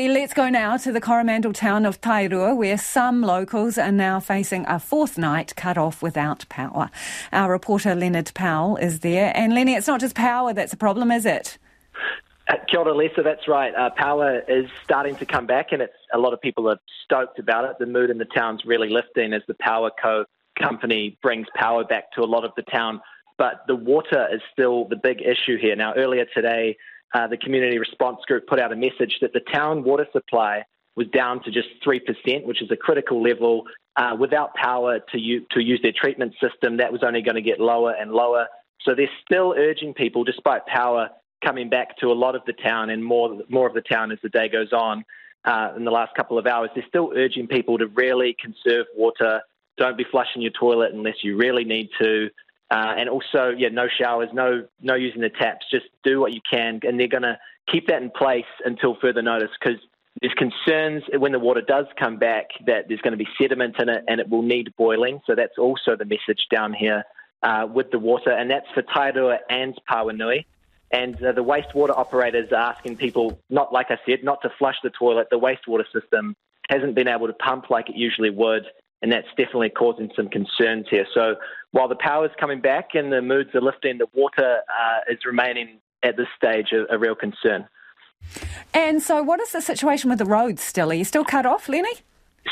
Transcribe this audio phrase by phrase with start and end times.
[0.00, 4.66] Let's go now to the Coromandel town of Tairua, where some locals are now facing
[4.66, 6.90] a fourth night cut off without power.
[7.30, 9.30] Our reporter Leonard Powell is there.
[9.36, 11.58] And Lenny, it's not just power that's a problem, is it?
[12.48, 13.72] Uh, kia ora, Lisa, that's right.
[13.72, 17.38] Uh, power is starting to come back, and it's a lot of people are stoked
[17.38, 17.78] about it.
[17.78, 20.24] The mood in the town's really lifting as the Power Co
[20.58, 23.00] company brings power back to a lot of the town.
[23.38, 25.76] But the water is still the big issue here.
[25.76, 26.78] Now, earlier today,
[27.14, 30.64] uh, the community response group put out a message that the town water supply
[30.96, 33.64] was down to just 3%, which is a critical level.
[33.96, 37.42] Uh, without power to, u- to use their treatment system, that was only going to
[37.42, 38.46] get lower and lower.
[38.82, 41.10] So they're still urging people, despite power
[41.44, 44.18] coming back to a lot of the town and more, more of the town as
[44.22, 45.04] the day goes on
[45.44, 49.40] uh, in the last couple of hours, they're still urging people to really conserve water.
[49.76, 52.30] Don't be flushing your toilet unless you really need to.
[52.70, 55.66] Uh, and also, yeah, no showers, no no using the taps.
[55.70, 57.38] Just do what you can, and they're going to
[57.70, 59.78] keep that in place until further notice because
[60.20, 63.88] there's concerns when the water does come back that there's going to be sediment in
[63.88, 65.20] it and it will need boiling.
[65.26, 67.04] So that's also the message down here
[67.42, 70.46] uh, with the water, and that's for Tairua and Pauanui.
[70.90, 74.76] And uh, the wastewater operators are asking people, not like I said, not to flush
[74.82, 75.26] the toilet.
[75.30, 76.36] The wastewater system
[76.70, 78.64] hasn't been able to pump like it usually would
[79.04, 81.06] and that's definitely causing some concerns here.
[81.12, 81.34] So
[81.72, 85.18] while the power is coming back and the moods are lifting, the water uh, is
[85.26, 87.68] remaining at this stage a, a, real concern.
[88.72, 90.90] And so, what is the situation with the roads still?
[90.90, 91.92] Are you still cut off, Lenny?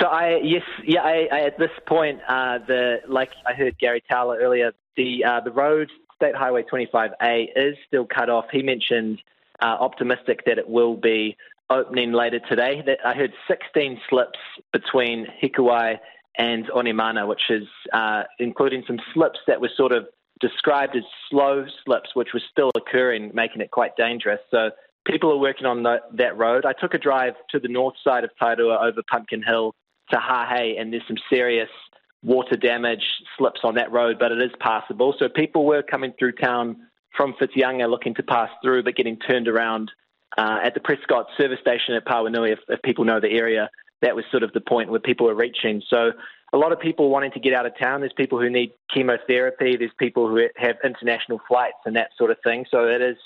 [0.00, 4.02] So I yes yeah I, I, at this point uh, the like I heard Gary
[4.08, 8.46] Towler earlier the uh, the road State Highway 25A is still cut off.
[8.52, 9.20] He mentioned
[9.60, 11.36] uh, optimistic that it will be
[11.70, 12.82] opening later today.
[12.86, 14.38] That I heard 16 slips
[14.72, 15.98] between Hikuai
[16.38, 20.06] and Onemana, which is uh, including some slips that were sort of
[20.40, 24.40] described as slow slips, which were still occurring, making it quite dangerous.
[24.50, 24.70] So
[25.06, 26.66] people are working on the, that road.
[26.66, 29.74] I took a drive to the north side of Tairua over Pumpkin Hill
[30.10, 31.70] to Hahei, and there's some serious
[32.22, 33.04] water damage
[33.38, 35.14] slips on that road, but it is passable.
[35.18, 36.76] So people were coming through town
[37.16, 39.90] from Whitianga looking to pass through, but getting turned around
[40.36, 43.70] uh, at the Prescott service station at Pauanui, if, if people know the area
[44.02, 45.82] that was sort of the point where people were reaching.
[45.88, 46.12] So
[46.52, 48.00] a lot of people wanting to get out of town.
[48.00, 49.76] There's people who need chemotherapy.
[49.76, 52.66] There's people who have international flights and that sort of thing.
[52.70, 53.16] So it has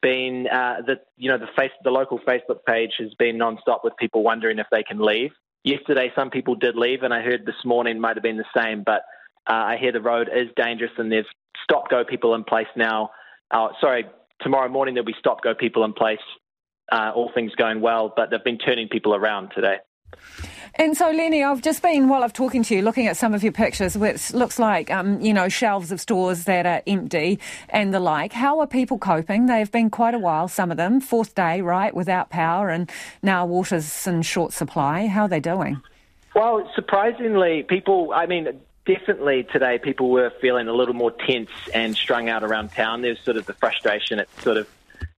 [0.00, 3.96] been uh, the you know the face the local Facebook page has been non-stop with
[3.96, 5.30] people wondering if they can leave.
[5.64, 8.82] Yesterday, some people did leave, and I heard this morning might have been the same.
[8.82, 9.02] But
[9.48, 11.26] uh, I hear the road is dangerous, and there's
[11.62, 13.10] stop-go people in place now.
[13.50, 14.06] Uh, sorry,
[14.40, 16.18] tomorrow morning there'll be stop-go people in place.
[16.90, 19.76] Uh, all things going well, but they've been turning people around today.
[20.76, 23.42] And so, Lenny, I've just been, while I've talking to you, looking at some of
[23.42, 27.92] your pictures, which looks like, um, you know, shelves of stores that are empty and
[27.92, 28.32] the like.
[28.32, 29.46] How are people coping?
[29.46, 32.90] They've been quite a while, some of them, fourth day, right, without power, and
[33.22, 35.08] now water's in short supply.
[35.08, 35.80] How are they doing?
[36.34, 38.48] Well, surprisingly, people, I mean,
[38.86, 43.02] definitely today people were feeling a little more tense and strung out around town.
[43.02, 44.18] There's sort of the frustration.
[44.18, 44.68] It's sort of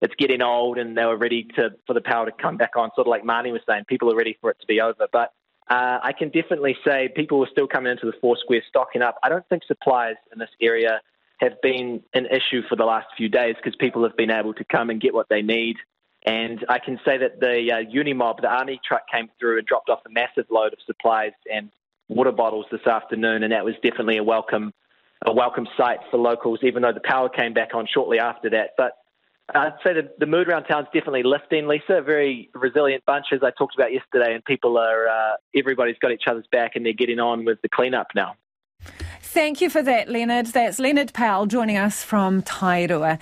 [0.00, 2.90] it's getting old and they were ready to for the power to come back on.
[2.94, 5.06] Sort of like Marnie was saying, people are ready for it to be over.
[5.12, 5.32] But
[5.68, 9.16] uh, I can definitely say people were still coming into the four square stocking up.
[9.22, 11.00] I don't think supplies in this area
[11.40, 14.64] have been an issue for the last few days because people have been able to
[14.64, 15.76] come and get what they need.
[16.24, 19.88] And I can say that the uh, Unimog, the army truck came through and dropped
[19.88, 21.70] off a massive load of supplies and
[22.08, 24.72] water bottles this afternoon, and that was definitely a welcome
[25.26, 28.70] a welcome sight for locals, even though the power came back on shortly after that.
[28.76, 28.92] But
[29.54, 31.94] I'd say the, the mood around town is definitely lifting, Lisa.
[31.94, 36.12] A very resilient bunch, as I talked about yesterday, and people are, uh, everybody's got
[36.12, 38.34] each other's back and they're getting on with the cleanup now.
[39.22, 40.46] Thank you for that, Leonard.
[40.46, 43.18] That's Leonard Powell joining us from Tairua.